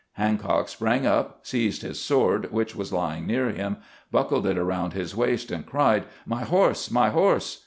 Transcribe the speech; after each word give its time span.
Hancock 0.13 0.67
sprang 0.67 1.05
up, 1.05 1.41
seized 1.43 1.83
his 1.83 1.99
sword, 1.99 2.51
which 2.51 2.75
was 2.75 2.91
lying 2.91 3.27
near 3.27 3.49
him, 3.49 3.77
buckled 4.11 4.47
it 4.47 4.57
around 4.57 4.93
his 4.93 5.15
waist, 5.15 5.51
and 5.51 5.63
cried:" 5.63 6.05
My 6.35 6.43
horse! 6.43 6.89
my 6.89 7.11
horse 7.11 7.59